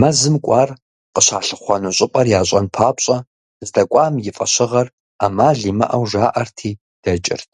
Мэзым 0.00 0.36
кӏуар 0.44 0.70
къыщалъыхъуэну 1.14 1.94
щӏыпӏэр 1.96 2.26
ящӏэн 2.40 2.66
папщӏэ, 2.74 3.16
здэкӏуэм 3.66 4.14
и 4.28 4.32
фӏэщыгъэр, 4.36 4.88
ӏэмал 5.20 5.58
имыӏэу, 5.70 6.04
жаӏэрти 6.10 6.70
дэкӏырт. 7.02 7.52